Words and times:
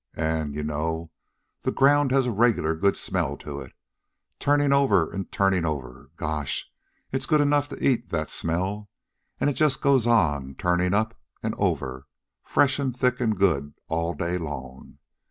An', 0.17 0.55
you 0.55 0.63
know, 0.63 1.11
the 1.61 1.71
ground 1.71 2.11
has 2.11 2.25
a 2.25 2.31
regular 2.31 2.73
good 2.73 2.97
smell 2.97 3.37
to 3.37 3.61
it, 3.61 3.71
a 3.71 4.39
turnin' 4.39 4.73
over 4.73 5.13
an' 5.13 5.25
turnin' 5.25 5.63
over. 5.63 6.09
Gosh, 6.15 6.67
it's 7.11 7.27
good 7.27 7.39
enough 7.39 7.69
to 7.69 7.77
eat, 7.87 8.09
that 8.09 8.31
smell. 8.31 8.89
An' 9.39 9.47
it 9.47 9.53
just 9.53 9.79
goes 9.79 10.07
on, 10.07 10.55
turnin' 10.55 10.95
up 10.95 11.13
an' 11.43 11.53
over, 11.55 12.07
fresh 12.43 12.79
an' 12.79 12.91
thick 12.93 13.21
an' 13.21 13.35
good, 13.35 13.75
all 13.89 14.15
day 14.15 14.39
long. 14.39 14.97